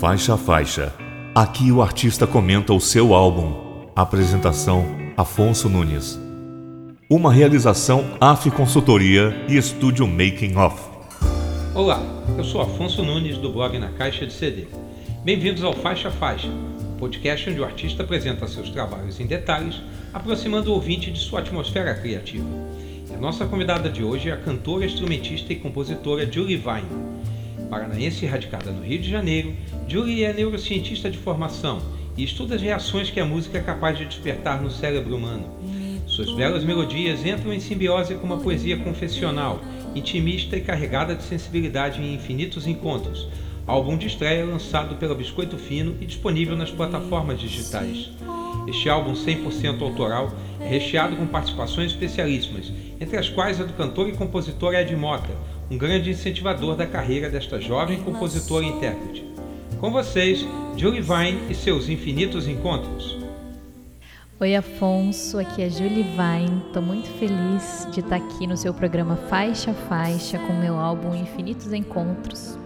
[0.00, 0.94] Faixa a faixa.
[1.34, 3.90] Aqui o artista comenta o seu álbum.
[3.94, 6.18] Apresentação: Afonso Nunes.
[7.10, 10.88] Uma realização AF Consultoria e Estúdio Making Off.
[11.74, 12.00] Olá,
[12.38, 14.68] eu sou Afonso Nunes do blog Na Caixa de CD.
[15.22, 19.82] Bem-vindos ao Faixa a Faixa, um podcast onde o artista apresenta seus trabalhos em detalhes,
[20.14, 22.48] aproximando o ouvinte de sua atmosfera criativa.
[23.10, 27.09] E a nossa convidada de hoje é a cantora, instrumentista e compositora Julie Vine.
[27.70, 29.54] Paranaense radicada no Rio de Janeiro,
[29.86, 31.80] Julie é neurocientista de formação
[32.16, 35.48] e estuda as reações que a música é capaz de despertar no cérebro humano.
[36.04, 39.60] Suas belas melodias entram em simbiose com uma poesia confessional,
[39.94, 43.28] intimista e carregada de sensibilidade em infinitos encontros.
[43.66, 48.10] Álbum de estreia lançado pela Biscoito Fino e disponível nas plataformas digitais.
[48.66, 54.08] Este álbum 100% autoral é recheado com participações especialíssimas, entre as quais a do cantor
[54.08, 55.30] e compositor Ed Mota,
[55.70, 59.24] um grande incentivador da carreira desta jovem compositora e intérprete.
[59.78, 60.44] Com vocês,
[60.76, 63.16] Julie Vine e seus infinitos encontros.
[64.40, 66.62] Oi, Afonso, aqui é Julie Vine.
[66.66, 71.14] Estou muito feliz de estar aqui no seu programa Faixa a Faixa com meu álbum
[71.14, 72.58] Infinitos Encontros.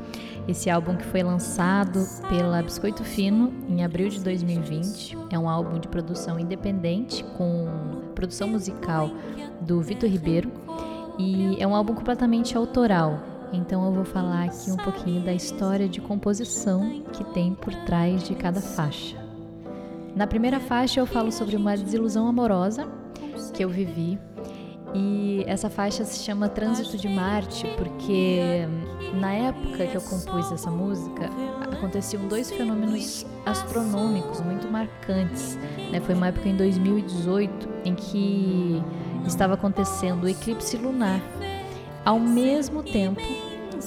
[0.48, 5.78] Esse álbum que foi lançado pela Biscoito Fino em abril de 2020 é um álbum
[5.78, 9.10] de produção independente com produção musical
[9.60, 10.63] do Vitor Ribeiro
[11.18, 13.18] e é um álbum completamente autoral.
[13.52, 18.24] Então eu vou falar aqui um pouquinho da história de composição que tem por trás
[18.24, 19.16] de cada faixa.
[20.16, 22.88] Na primeira faixa eu falo sobre uma desilusão amorosa
[23.52, 24.18] que eu vivi
[24.94, 28.66] e essa faixa se chama Trânsito de Marte porque
[29.20, 31.28] na época que eu compus essa música
[31.72, 35.56] aconteciam dois fenômenos astronômicos muito marcantes.
[35.90, 36.00] Né?
[36.00, 38.82] Foi uma época em 2018 em que
[39.26, 41.20] estava acontecendo o eclipse lunar,
[42.04, 43.20] ao mesmo tempo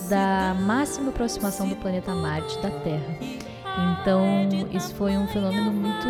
[0.10, 3.18] da máxima aproximação do planeta Marte da Terra.
[4.02, 4.26] Então,
[4.72, 6.08] isso foi um fenômeno muito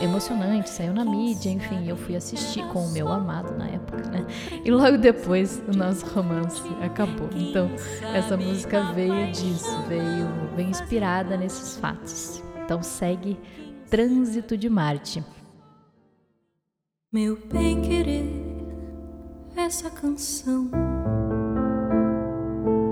[0.00, 4.24] emocionante, saiu na mídia, enfim, eu fui assistir com o meu amado na época, né?
[4.64, 7.28] E logo depois o nosso romance acabou.
[7.34, 7.68] Então,
[8.14, 12.42] essa música veio disso, veio, veio inspirada nesses fatos.
[12.64, 13.36] Então, segue
[13.90, 15.24] Trânsito de Marte.
[17.12, 18.43] Meu bem querer
[19.56, 20.70] essa canção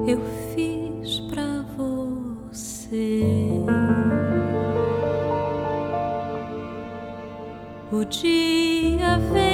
[0.06, 0.21] eu
[0.55, 3.23] fiz pra você.
[7.91, 9.52] O dia vem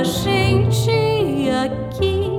[0.00, 2.30] A gente aqui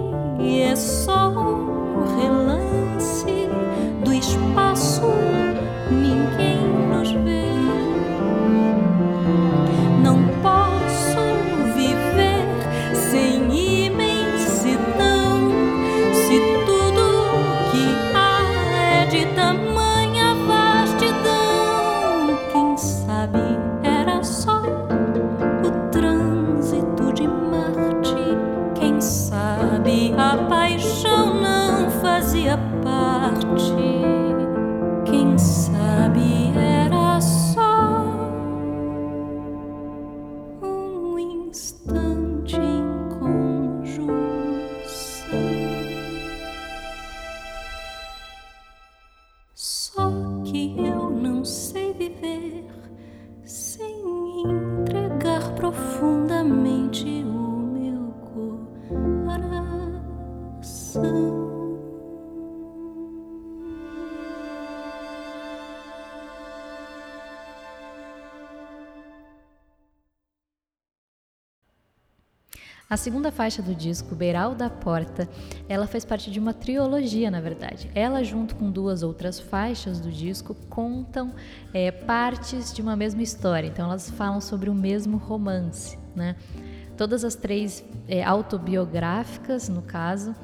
[72.92, 75.30] A segunda faixa do disco, Beiral da Porta,
[75.70, 77.90] ela faz parte de uma trilogia, na verdade.
[77.96, 81.34] Ela, junto com duas outras faixas do disco, contam
[81.74, 83.66] é, partes de uma mesma história.
[83.66, 86.36] Então, elas falam sobre o mesmo romance, né?
[86.98, 90.36] Todas as três é, autobiográficas, no caso,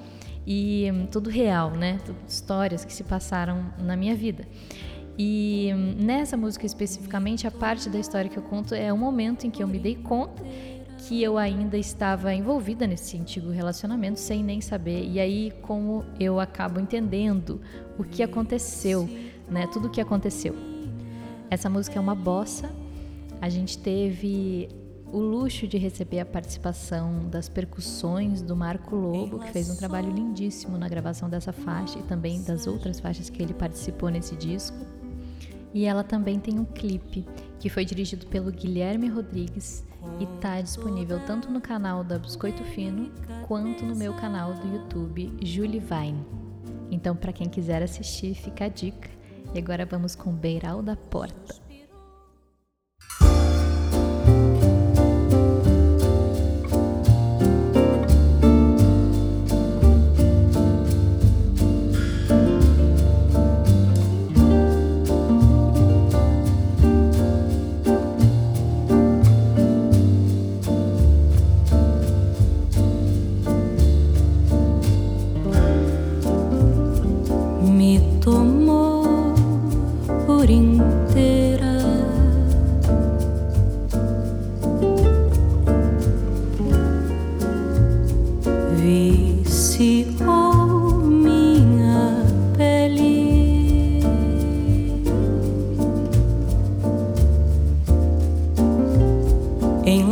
[0.45, 1.99] e hum, tudo real, né?
[2.05, 4.47] Tudo histórias que se passaram na minha vida.
[5.19, 9.45] E hum, nessa música especificamente, a parte da história que eu conto é o momento
[9.45, 10.41] em que eu me dei conta
[10.97, 15.05] que eu ainda estava envolvida nesse antigo relacionamento sem nem saber.
[15.05, 17.61] E aí como eu acabo entendendo
[17.97, 19.07] o que aconteceu,
[19.49, 19.67] né?
[19.67, 20.55] Tudo o que aconteceu.
[21.49, 22.69] Essa música é uma bossa.
[23.39, 24.67] A gente teve
[25.11, 30.11] o luxo de receber a participação das percussões do Marco Lobo, que fez um trabalho
[30.11, 34.77] lindíssimo na gravação dessa faixa e também das outras faixas que ele participou nesse disco.
[35.77, 37.23] E ela também tem um clipe
[37.59, 39.85] que foi dirigido pelo Guilherme Rodrigues
[40.19, 43.11] e está disponível tanto no canal da Biscoito Fino
[43.47, 46.25] quanto no meu canal do YouTube Julie Vine.
[46.89, 49.07] Então, para quem quiser assistir, fica a dica.
[49.53, 51.66] E agora vamos com Beiral da Porta.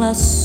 [0.06, 0.45] ela só.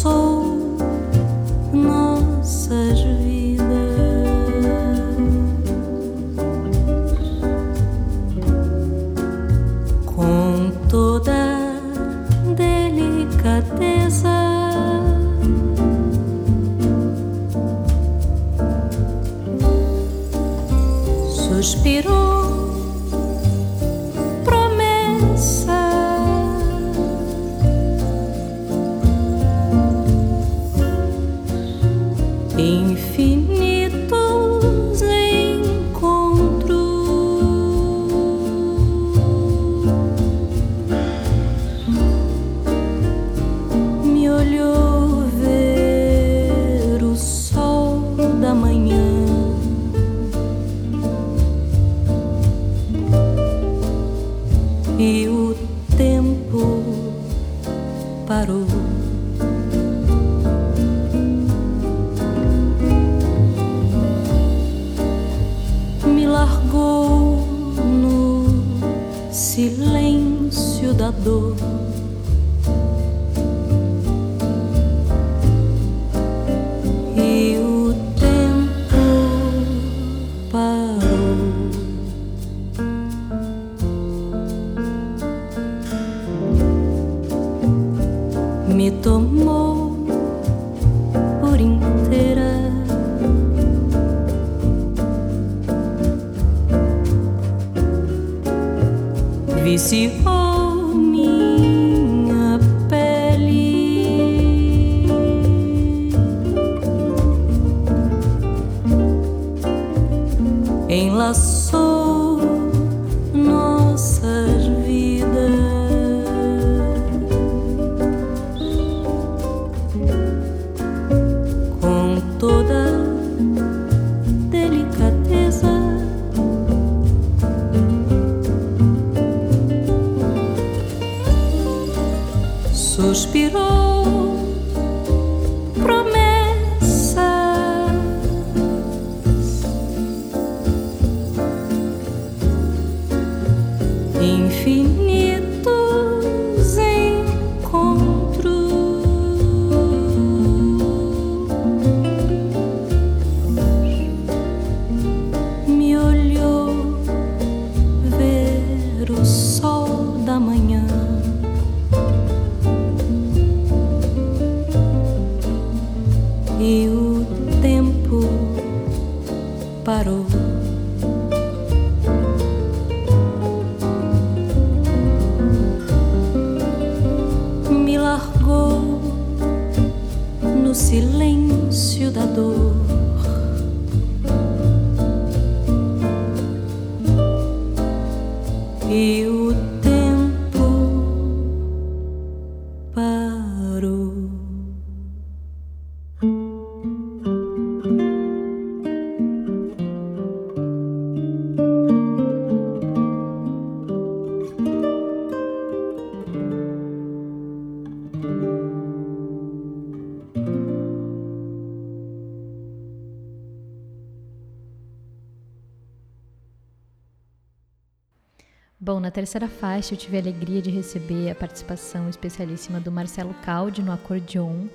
[219.11, 223.83] Na terceira faixa eu tive a alegria de receber a participação especialíssima do Marcelo Caldi
[223.83, 224.69] no acordeon.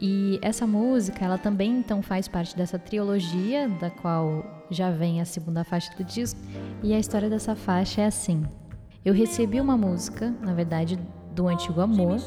[0.00, 5.24] E essa música, ela também então faz parte dessa trilogia, da qual já vem a
[5.24, 6.38] segunda faixa do disco.
[6.80, 8.44] E a história dessa faixa é assim:
[9.04, 10.96] eu recebi uma música, na verdade,
[11.34, 12.20] do antigo amor,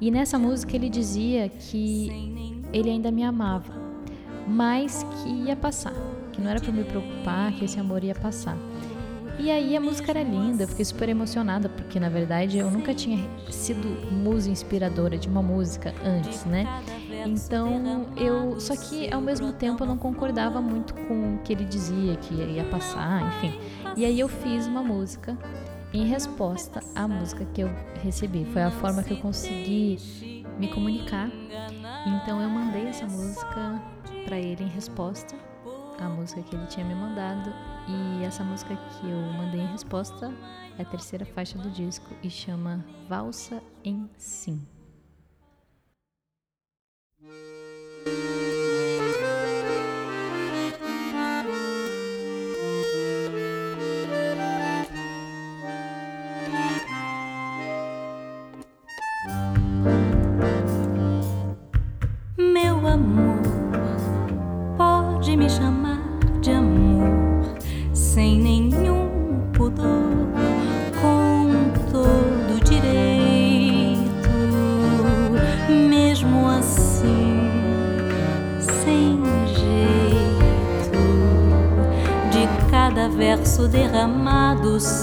[0.00, 3.74] e nessa música ele dizia que ele ainda me amava,
[4.46, 5.92] mas que ia passar,
[6.32, 8.56] que não era para me preocupar, que esse amor ia passar.
[9.38, 13.18] E aí a música era linda, fiquei super emocionada, porque na verdade eu nunca tinha
[13.50, 16.66] sido musa inspiradora de uma música antes, né?
[17.24, 18.58] Então eu.
[18.60, 22.34] Só que ao mesmo tempo eu não concordava muito com o que ele dizia, que
[22.34, 23.56] ia passar, enfim.
[23.96, 25.38] E aí eu fiz uma música
[25.92, 27.70] em resposta à música que eu
[28.02, 28.44] recebi.
[28.52, 31.30] Foi a forma que eu consegui me comunicar.
[32.06, 33.80] Então eu mandei essa música
[34.24, 35.34] para ele em resposta
[35.98, 37.52] à música que ele tinha me mandado
[37.88, 40.32] e essa música que eu mandei em resposta
[40.78, 44.66] é a terceira faixa do disco e chama Valsa em Sim.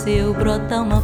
[0.05, 1.01] Seu brota uma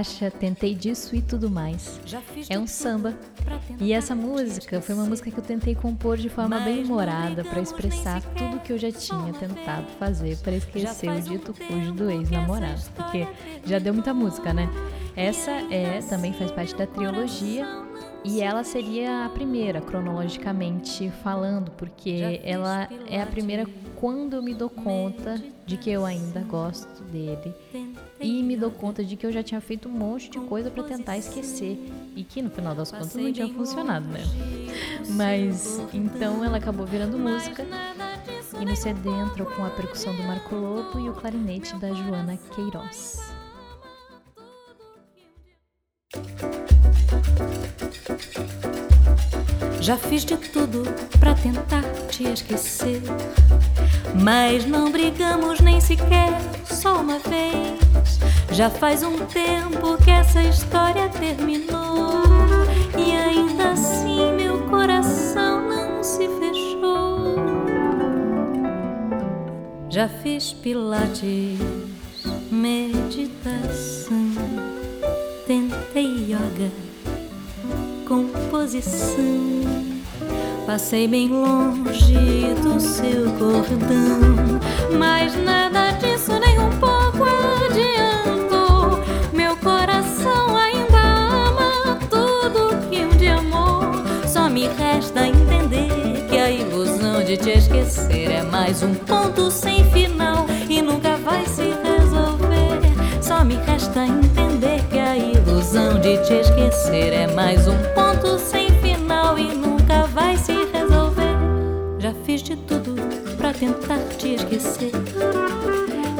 [0.00, 2.00] faixa, Tentei Disso e Tudo Mais.
[2.48, 3.14] É um samba.
[3.78, 7.60] E essa música foi uma música que eu tentei compor de forma bem humorada para
[7.60, 12.80] expressar tudo que eu já tinha tentado fazer para esquecer o dito cujo do ex-namorado.
[12.96, 13.26] Porque
[13.66, 14.70] já deu muita música, né?
[15.14, 17.66] Essa é também faz parte da trilogia
[18.24, 23.66] e ela seria a primeira, cronologicamente falando, porque ela é a primeira
[24.00, 27.54] quando eu me dou conta de que eu ainda gosto dele
[28.18, 30.82] e me dou conta de que eu já tinha feito um monte de coisa para
[30.84, 31.78] tentar esquecer
[32.16, 34.22] e que no final das contas não tinha funcionado, né?
[35.10, 37.66] Mas então ela acabou virando música
[38.58, 42.38] e no CD entrou com a percussão do Marco Lobo e o clarinete da Joana
[42.54, 43.20] Queiroz.
[49.82, 50.84] Já fiz de tudo
[51.18, 53.02] para tentar te esquecer.
[54.14, 56.30] Mas não brigamos nem sequer
[56.64, 58.18] só uma vez.
[58.52, 62.22] Já faz um tempo que essa história terminou.
[62.98, 67.36] E ainda assim meu coração não se fechou.
[69.88, 71.58] Já fiz pilates,
[72.50, 74.30] meditação,
[75.46, 76.70] tentei yoga,
[78.06, 79.89] composição
[80.70, 84.60] Passei bem longe do seu cordão,
[84.96, 87.24] mas nada disso nem um pouco
[87.66, 89.02] adiantou.
[89.32, 91.00] Meu coração ainda
[91.48, 93.80] ama tudo que um dia amou.
[94.28, 99.84] Só me resta entender que a ilusão de te esquecer é mais um ponto sem
[99.90, 102.78] final e nunca vai se resolver.
[103.20, 108.68] Só me resta entender que a ilusão de te esquecer é mais um ponto sem
[108.68, 108.79] final
[113.60, 114.90] tentar te esquecer.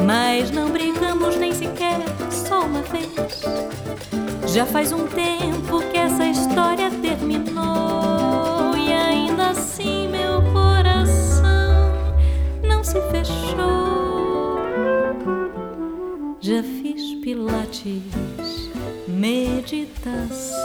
[0.07, 1.98] Mas não brincamos nem sequer
[2.31, 3.40] só uma vez.
[4.46, 8.76] Já faz um tempo que essa história terminou.
[8.76, 11.94] E ainda assim meu coração
[12.62, 14.61] não se fechou.
[16.40, 18.03] Já fiz pilates,
[19.09, 20.59] meditação,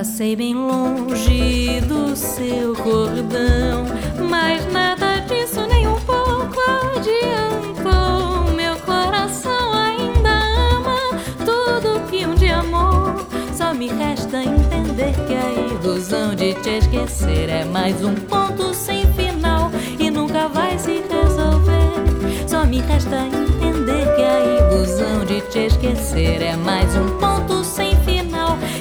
[0.00, 3.84] Passei bem longe do seu cordão,
[4.30, 6.58] mas nada disso nem um pouco
[6.96, 8.50] adiantou.
[8.56, 10.30] Meu coração ainda
[10.74, 10.96] ama
[11.44, 13.26] tudo que um dia amou.
[13.54, 19.04] Só me resta entender que a ilusão de te esquecer é mais um ponto sem
[19.12, 22.48] final e nunca vai se resolver.
[22.48, 27.89] Só me resta entender que a ilusão de te esquecer é mais um ponto sem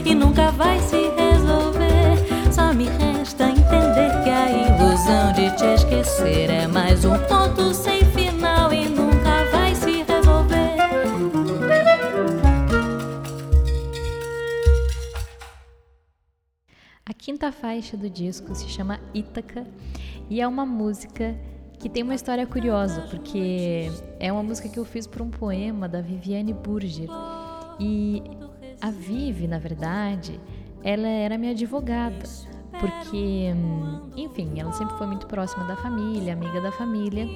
[0.10, 1.00] final e nunca vai se
[5.60, 10.78] te esquecer é mais um ponto sem final e nunca vai se resolver.
[17.06, 19.68] A quinta faixa do disco se chama Ítaca
[20.30, 21.38] e é uma música
[21.78, 25.90] que tem uma história curiosa, porque é uma música que eu fiz para um poema
[25.90, 27.10] da Viviane Burger.
[27.82, 28.24] E
[28.82, 30.40] a Vivi, na verdade,
[30.84, 32.26] ela era minha advogada
[32.80, 33.54] porque,
[34.16, 37.28] enfim, ela sempre foi muito próxima da família, amiga da família.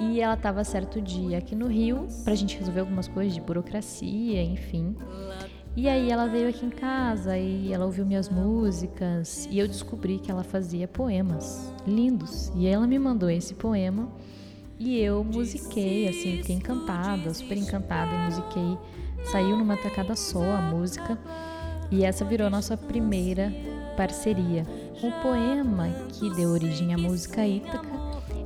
[0.00, 4.42] E ela estava certo dia aqui no Rio pra gente resolver algumas coisas de burocracia,
[4.42, 4.96] enfim.
[5.76, 10.18] E aí ela veio aqui em casa e ela ouviu minhas músicas e eu descobri
[10.18, 12.50] que ela fazia poemas lindos.
[12.56, 14.08] E ela me mandou esse poema
[14.78, 18.78] e eu musiquei, assim, fiquei encantada, super encantada e musiquei.
[19.24, 21.18] Saiu numa tacada só a música
[21.90, 23.52] e essa virou nossa primeira
[23.96, 24.64] parceria.
[25.02, 27.88] O poema que deu origem à música Ítaca,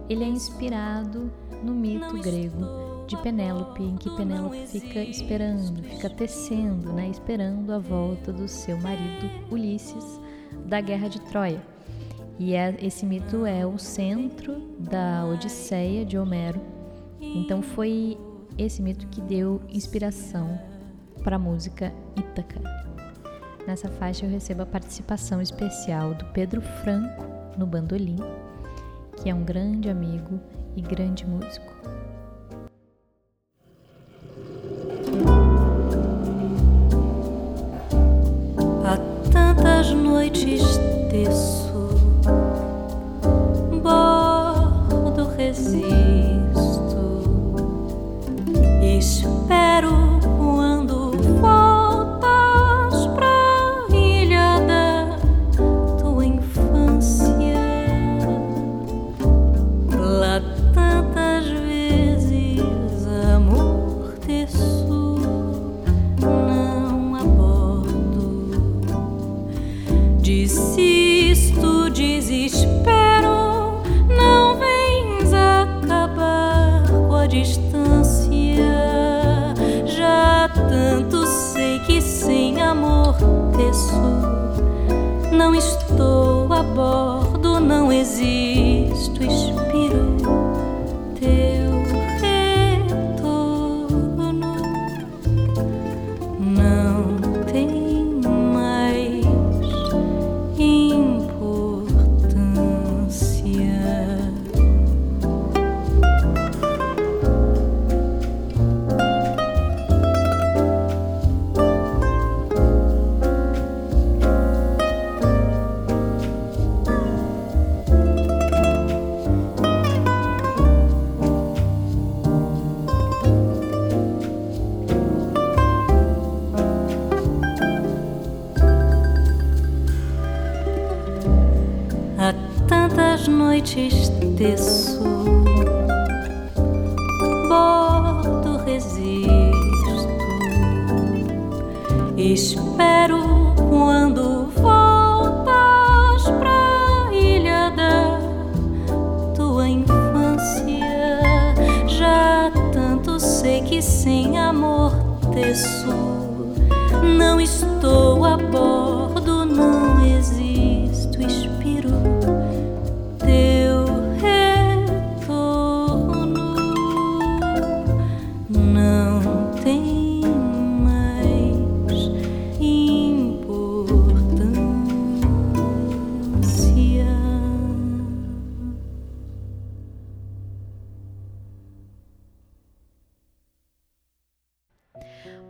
[0.08, 1.30] ele é inspirado
[1.62, 7.78] no mito grego de Penélope, em que Penélope fica esperando, fica tecendo, né, esperando a
[7.78, 10.20] volta do seu marido Ulisses
[10.66, 11.62] da guerra de Troia.
[12.38, 16.60] E é, esse mito é o centro da Odisseia de Homero.
[17.20, 18.16] Então foi
[18.56, 20.58] esse mito que deu inspiração
[21.28, 22.58] para a música Ítaca.
[23.66, 27.22] Nessa faixa eu recebo a participação especial do Pedro Franco
[27.58, 28.16] no bandolim,
[29.14, 30.40] que é um grande amigo
[30.74, 31.70] e grande músico.
[38.86, 38.96] Há
[39.30, 41.28] tantas noites de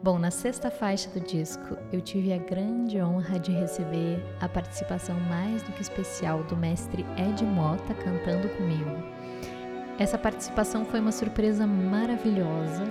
[0.00, 5.18] Bom, na sexta faixa do disco, eu tive a grande honra de receber a participação
[5.28, 8.90] mais do que especial do mestre Ed Mota cantando comigo.
[9.98, 12.84] Essa participação foi uma surpresa maravilhosa.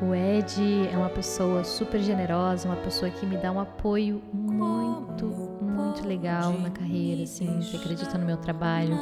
[0.00, 5.26] O Ed é uma pessoa super generosa, uma pessoa que me dá um apoio muito,
[5.26, 8.96] muito legal na carreira, assim, que acredita no meu trabalho.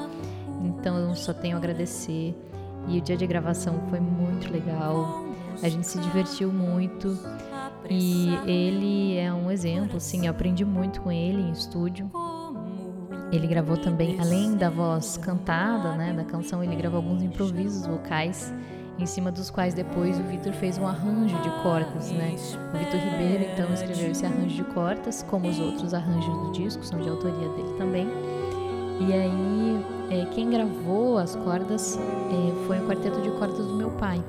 [0.65, 2.35] Então eu só tenho a agradecer.
[2.89, 5.20] E o dia de gravação foi muito legal.
[5.63, 7.19] A gente se divertiu muito.
[7.89, 12.11] E ele é um exemplo, assim, eu aprendi muito com ele em estúdio.
[13.33, 18.53] Ele gravou também, além da voz cantada, né, da canção, ele gravou alguns improvisos vocais,
[18.99, 22.35] em cima dos quais depois o Vitor fez um arranjo de cordas, né?
[22.75, 26.85] O Vitor Ribeiro então escreveu esse arranjo de cordas, como os outros arranjos do disco,
[26.85, 28.09] são de autoria dele também.
[29.01, 33.91] E aí, é, quem gravou as cordas é, foi o quarteto de cordas do meu
[33.93, 34.23] pai.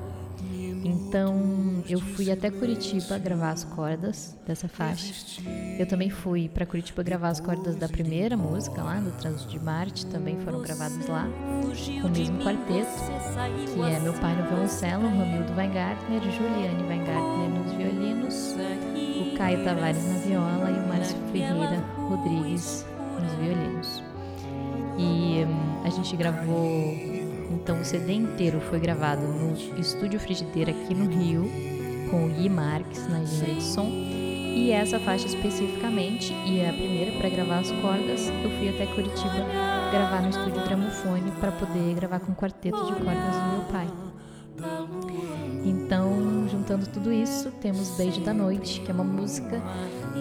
[1.12, 5.42] Então, eu fui até Curitiba gravar as cordas dessa faixa.
[5.78, 9.60] Eu também fui para Curitiba gravar as cordas da primeira música lá, do Trânsito de
[9.60, 11.28] Marte, também foram gravadas lá,
[12.00, 12.88] com o mesmo quarteto,
[13.74, 18.56] que é meu pai no violoncelo, Romildo Weingartner, Juliane Weingartner nos violinos,
[19.20, 22.86] o Caio Tavares na viola e o Márcio Ferreira Rodrigues
[23.20, 24.02] nos violinos.
[24.96, 27.11] E hum, a gente gravou
[27.52, 31.44] então o CD inteiro foi gravado no Estúdio Frigideira aqui no Rio,
[32.10, 33.88] com o Gui Marques na engenharia de som.
[34.54, 38.86] E essa faixa especificamente, e é a primeira para gravar as cordas, eu fui até
[38.86, 39.46] Curitiba
[39.90, 43.88] gravar no estúdio Gramofone para poder gravar com o quarteto de cordas do meu pai.
[45.64, 49.60] Então, juntando tudo isso, temos Beijo da Noite, que é uma música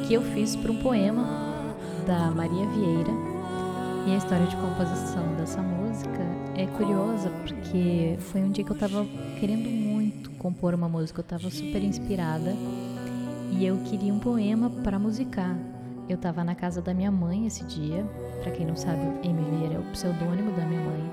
[0.07, 1.25] que eu fiz para um poema
[2.05, 3.30] da Maria Vieira.
[4.07, 6.19] E a história de composição dessa música
[6.55, 9.05] é curiosa porque foi um dia que eu tava
[9.39, 12.55] querendo muito compor uma música, eu tava super inspirada
[13.51, 15.55] e eu queria um poema para musicar.
[16.09, 18.03] Eu tava na casa da minha mãe esse dia,
[18.41, 21.11] para quem não sabe, Amy Vieira é o pseudônimo da minha mãe,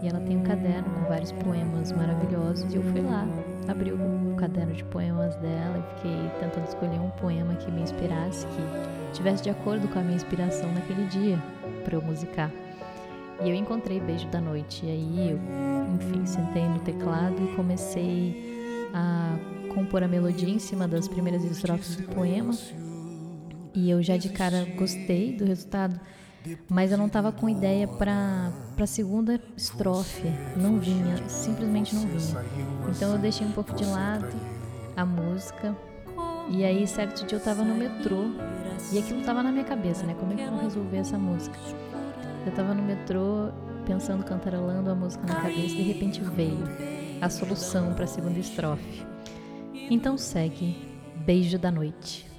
[0.00, 3.26] e ela tem um caderno com vários poemas maravilhosos e eu fui lá,
[3.66, 8.46] abri o caderno de poemas dela e fiquei tentando escolher um poema que me inspirasse,
[8.46, 11.38] que tivesse de acordo com a minha inspiração naquele dia
[11.90, 12.50] para eu musicar.
[13.42, 14.86] E eu encontrei Beijo da Noite.
[14.86, 15.40] E aí eu,
[15.96, 19.36] enfim, sentei no teclado e comecei a
[19.74, 22.54] compor a melodia em cima das primeiras estrofes do poema.
[23.74, 25.98] e eu já de cara gostei do resultado,
[26.68, 30.28] mas eu não estava com ideia para a segunda estrofe.
[30.56, 32.44] Não vinha, simplesmente não vinha.
[32.88, 34.28] Então eu deixei um pouco de lado
[34.96, 35.76] a música.
[36.48, 38.24] E aí, certo dia eu estava no metrô
[38.92, 40.14] e aquilo estava na minha cabeça, né?
[40.18, 41.58] Como é que eu vou resolver essa música?
[42.44, 43.50] Eu estava no metrô
[43.86, 46.64] pensando, cantarolando a música na cabeça de repente veio
[47.20, 49.04] a solução para a segunda estrofe.
[49.90, 50.76] Então segue
[51.16, 52.29] Beijo da Noite.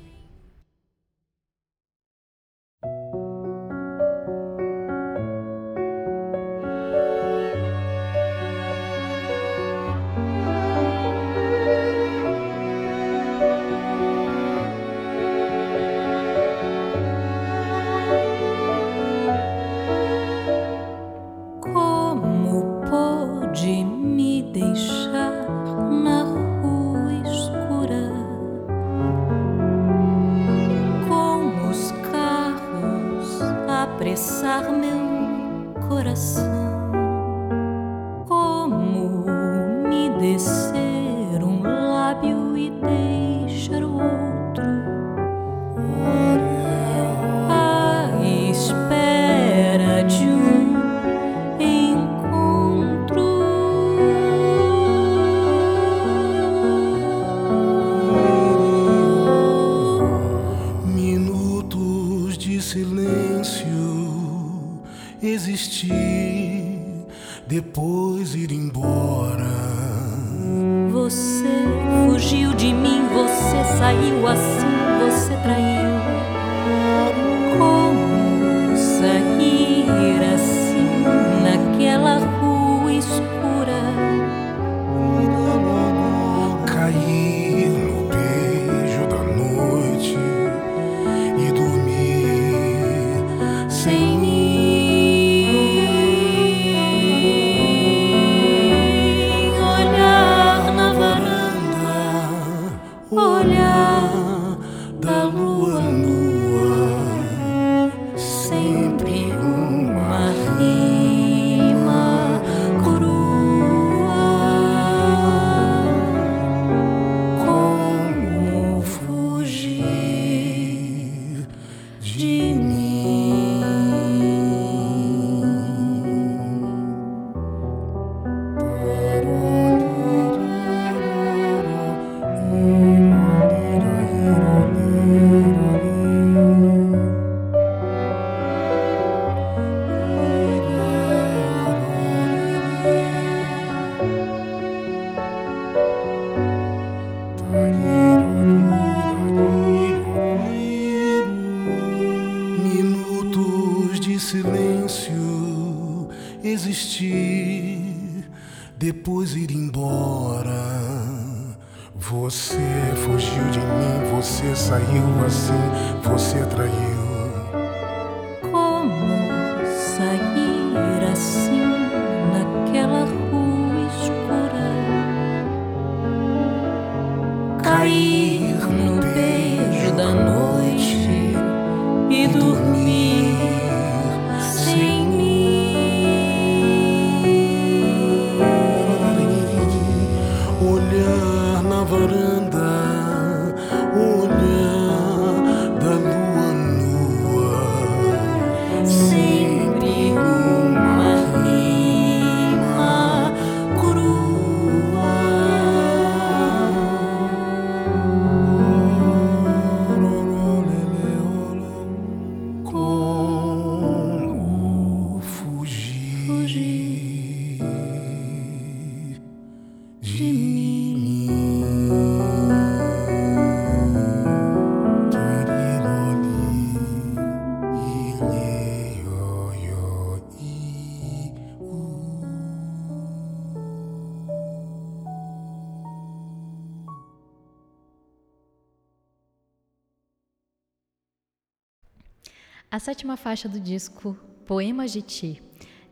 [242.82, 245.40] Sétima faixa do disco, Poemas de Ti,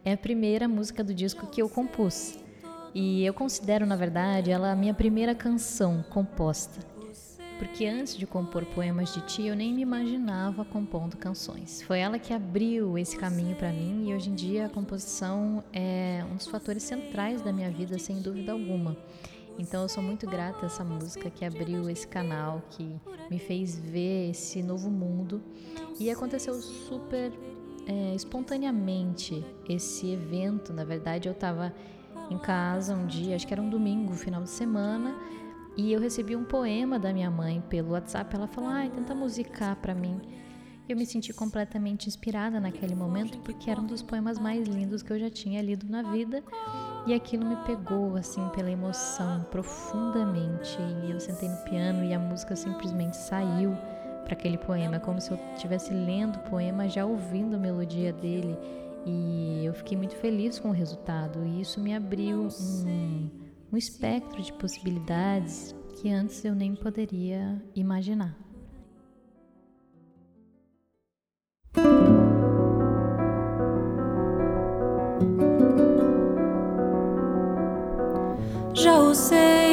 [0.04, 2.40] é a primeira música do disco que eu compus.
[2.96, 6.80] E eu considero, na verdade, ela a minha primeira canção composta.
[7.60, 11.84] Porque antes de compor Poemas de Ti, eu nem me imaginava compondo canções.
[11.84, 16.26] Foi ela que abriu esse caminho para mim e hoje em dia a composição é
[16.32, 18.98] um dos fatores centrais da minha vida, sem dúvida alguma.
[19.60, 22.96] Então eu sou muito grata a essa música que abriu esse canal, que
[23.30, 25.44] me fez ver esse novo mundo.
[26.00, 27.34] E aconteceu super
[27.86, 30.72] é, espontaneamente esse evento.
[30.72, 31.74] Na verdade, eu estava
[32.32, 35.20] em casa um dia, acho que era um domingo, final de semana,
[35.76, 38.34] e eu recebi um poema da minha mãe pelo WhatsApp.
[38.34, 40.22] Ela falou: "Ai, tenta musicar para mim".
[40.88, 45.14] Eu me senti completamente inspirada naquele momento porque era um dos poemas mais lindos que
[45.14, 46.44] eu já tinha lido na vida
[47.10, 50.78] e aquilo me pegou assim pela emoção profundamente.
[51.04, 53.76] E eu sentei no piano e a música simplesmente saiu
[54.24, 58.56] para aquele poema, como se eu estivesse lendo o poema já ouvindo a melodia dele.
[59.08, 62.48] E eu fiquei muito feliz com o resultado e isso me abriu
[62.86, 63.30] um,
[63.74, 68.38] um espectro de possibilidades que antes eu nem poderia imaginar.
[79.10, 79.69] Já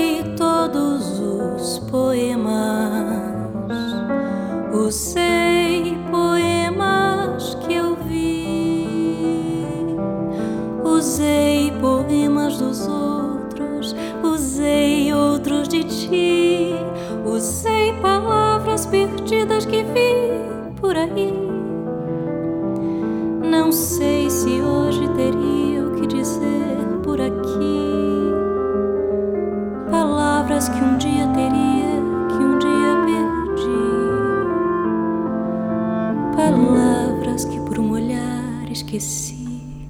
[38.87, 39.89] esqueci.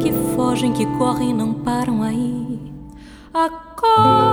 [0.00, 2.58] Que fogem, que correm, não param aí.
[3.34, 4.29] Acorda,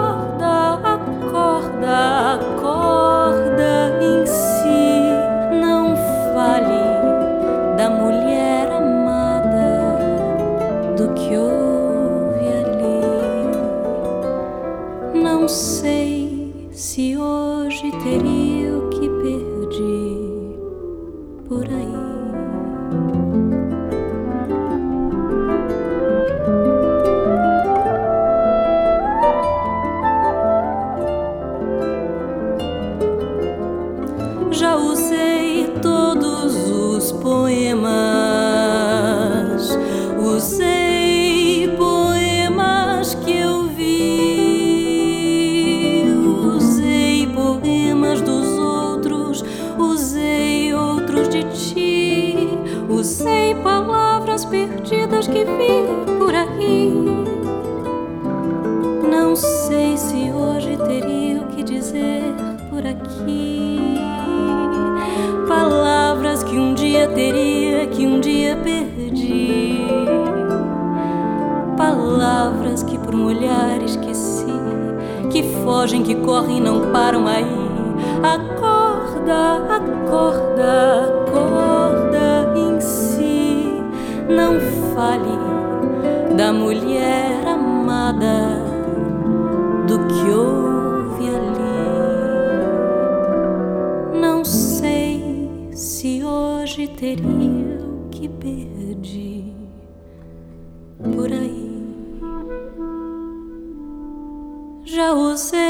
[77.17, 77.45] não param aí.
[78.23, 83.81] Acorda, acorda, acorda em si.
[84.29, 84.59] Não
[84.93, 85.37] fale
[86.35, 88.61] da mulher amada,
[89.87, 91.77] do que houve ali.
[94.19, 99.53] Não sei se hoje teria o que perdi
[101.15, 101.65] por aí.
[104.83, 105.66] Já usei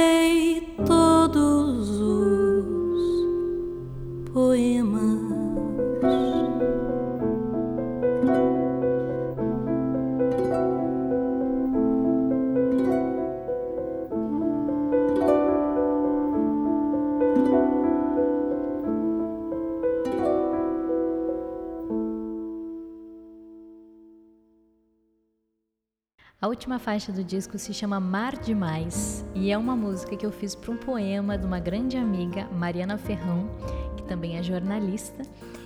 [26.58, 30.56] última faixa do disco se chama Mar Demais e é uma música que eu fiz
[30.56, 33.48] para um poema de uma grande amiga, Mariana Ferrão,
[33.96, 35.22] que também é jornalista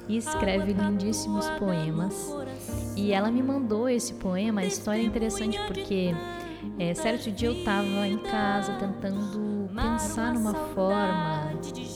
[0.10, 2.36] e escreve lindíssimos poemas.
[2.98, 6.14] E ela me mandou esse poema, a história é interessante porque
[6.78, 11.54] é, certo dia eu estava em casa tentando pensar numa forma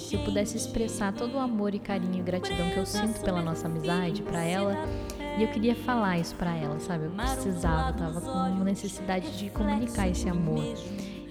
[0.09, 3.41] que eu pudesse expressar todo o amor e carinho e gratidão que eu sinto pela
[3.41, 4.73] nossa amizade para ela.
[5.37, 7.05] E eu queria falar isso para ela, sabe?
[7.05, 10.63] Eu precisava, tava com necessidade de comunicar esse amor.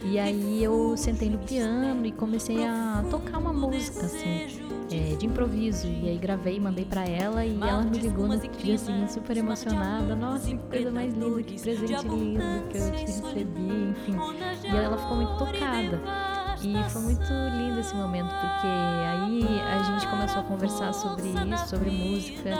[0.04, 4.46] E aí eu sentei no piano e comecei a tocar uma música, assim,
[4.92, 5.86] é, de improviso.
[5.86, 10.14] E aí gravei, mandei para ela e ela me ligou no dia seguinte super emocionada.
[10.14, 14.16] Nossa, que coisa mais linda, que presente lindo que eu te recebi, enfim.
[14.64, 16.33] E ela ficou muito tocada.
[16.64, 21.68] E foi muito lindo esse momento, porque aí a gente começou a conversar sobre isso,
[21.68, 22.50] sobre música,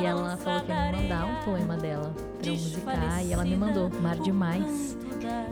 [0.00, 3.56] e ela falou que ia me mandar um poema dela eu musicar, e ela me
[3.56, 4.96] mandou Mar Demais.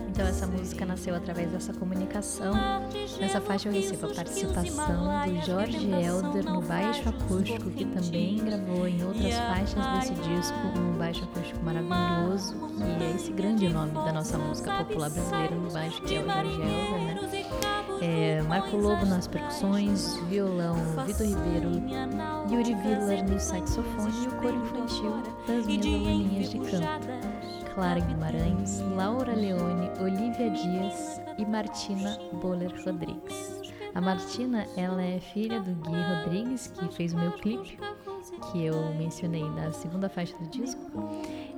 [0.09, 2.55] Então essa música nasceu através dessa comunicação.
[3.21, 8.89] Nessa faixa eu recebo a participação do Jorge Elder no baixo acústico, que também gravou
[8.89, 14.13] em outras faixas desse disco um baixo acústico maravilhoso, que é esse grande nome da
[14.13, 17.28] nossa música popular brasileira no baixo, que é o Jorge Elder, né?
[18.01, 20.77] É, Marco Lobo nas percussões, violão,
[21.07, 21.71] Vitor Ribeiro,
[22.51, 26.89] Yuri Villar no saxofone e o coro infantil das minhas de canto.
[27.75, 33.58] Clara Guimarães, Laura Leone, Olivia Dias e Martina Boller Rodrigues.
[33.95, 37.79] A Martina, ela é filha do Gui Rodrigues, que fez o meu clipe,
[38.51, 40.81] que eu mencionei na segunda faixa do disco.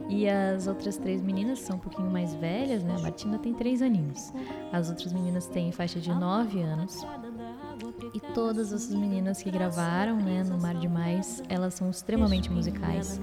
[0.09, 2.97] E as outras três meninas são um pouquinho mais velhas, né?
[2.97, 4.33] A Martina tem três aninhos.
[4.73, 7.05] As outras meninas têm faixa de nove anos.
[8.15, 13.21] E todas essas meninas que gravaram, né, no Mar Demais, elas são extremamente musicais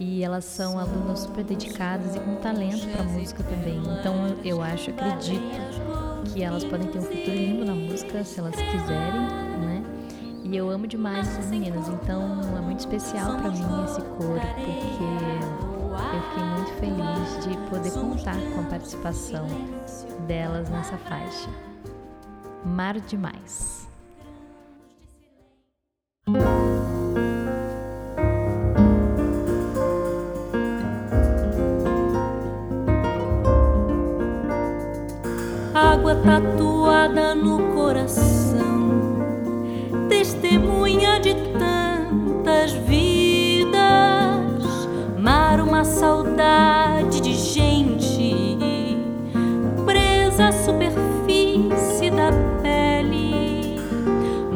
[0.00, 3.78] e elas são alunas super dedicadas e com talento para música também.
[3.78, 5.42] Então eu acho, acredito
[6.32, 9.20] que elas podem ter um futuro lindo na música se elas quiserem,
[9.60, 9.84] né?
[10.42, 15.04] E eu amo demais essas meninas, então é muito especial para mim esse coro, porque
[16.16, 19.46] eu fiquei muito feliz de poder contar com a participação
[20.26, 21.50] delas nessa faixa.
[22.64, 23.79] Mar demais.
[36.24, 39.18] Tatuada no coração,
[40.08, 43.72] testemunha de tantas vidas,
[45.18, 48.98] mar uma saudade de gente.
[49.84, 52.30] Presa à superfície da
[52.62, 53.76] pele,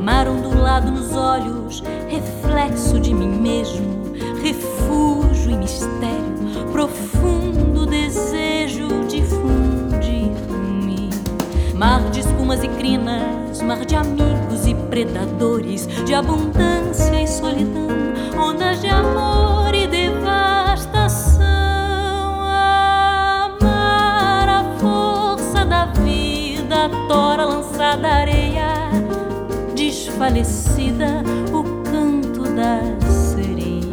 [0.02, 4.12] mar ondulado nos olhos, reflexo de mim mesmo,
[4.42, 6.34] refúgio e mistério,
[6.72, 6.93] profundo
[11.85, 17.89] Mar de espumas e crinas, mar de amigos e predadores, de abundância e solidão,
[18.39, 21.45] ondas de amor e devastação.
[23.51, 28.91] Amar a força da vida, tora lançada areia,
[29.74, 31.22] desfalecida,
[31.53, 32.80] o canto da
[33.11, 33.85] sereia.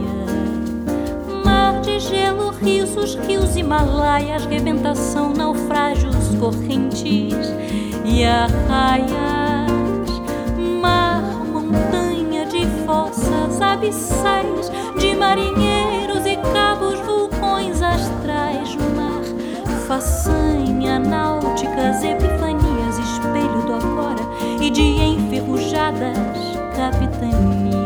[1.44, 7.52] Mar de gelo, rios, rios, Himalaias, rebentação, naufrágios, correntes
[8.06, 9.10] e arraias,
[10.82, 19.24] mar, montanha de fossas abissais, de marinheiros e cabos, vulcões astrais, mar,
[19.88, 24.22] façanha, náuticas, epifanias, espelho do agora
[24.62, 26.18] e de enferrujadas
[26.76, 27.81] capitanias.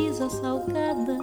[0.00, 1.18] Brisa salgada,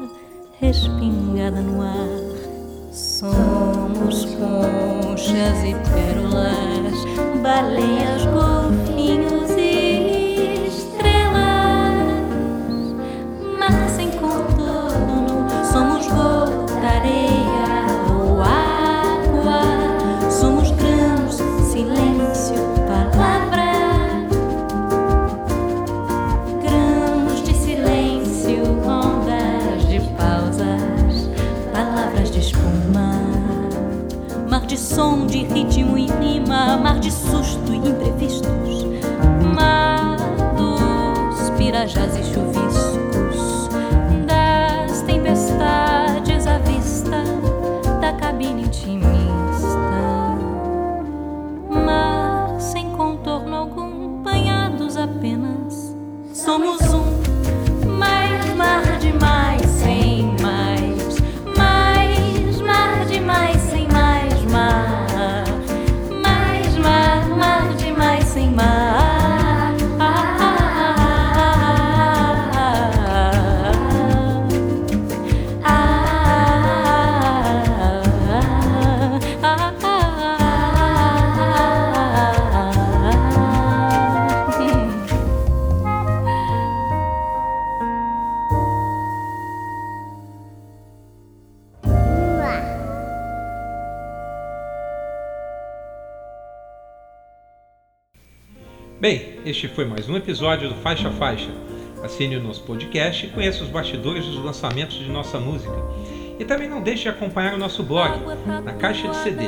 [0.61, 2.91] respingada no ar.
[2.91, 6.95] Somos conchas e pérolas,
[7.41, 8.25] baleias,
[34.97, 38.83] som, de ritmo e rima, mar de susto e imprevistos,
[39.53, 40.17] mar
[40.57, 42.46] dos pirajás e chuviscos,
[99.49, 101.49] este foi mais um episódio do Faixa Faixa.
[102.03, 105.73] Assine o nosso podcast e conheça os bastidores dos lançamentos de nossa música.
[106.37, 109.45] E também não deixe de acompanhar o nosso blog, na Caixa de CD,